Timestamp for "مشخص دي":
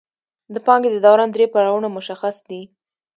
1.97-2.61